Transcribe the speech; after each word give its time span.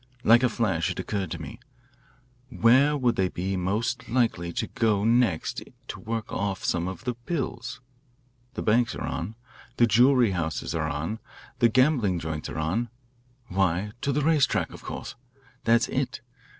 Like 0.23 0.41
a 0.41 0.49
flash 0.49 0.89
it 0.89 0.99
occurred 0.99 1.29
to 1.29 1.39
me: 1.39 1.59
Where 2.49 2.97
would 2.97 3.17
they 3.17 3.29
be 3.29 3.55
most 3.55 4.09
likely 4.09 4.51
to 4.53 4.65
go 4.65 5.03
next 5.03 5.61
to 5.89 5.99
work 5.99 6.33
off 6.33 6.63
some 6.63 6.87
of 6.87 7.03
the 7.03 7.13
bills? 7.27 7.81
The 8.55 8.63
banks 8.63 8.95
are 8.95 9.03
on, 9.05 9.35
the 9.77 9.85
jewellery 9.85 10.31
houses 10.31 10.73
are 10.73 10.87
on, 10.89 11.19
the 11.59 11.69
gambling 11.69 12.17
joints 12.17 12.49
are 12.49 12.57
on. 12.57 12.89
Why, 13.49 13.91
to 14.01 14.11
the 14.11 14.21
racetracks, 14.21 14.71
of 14.73 14.81
course. 14.81 15.13
That's 15.65 15.87
it. 15.87 16.21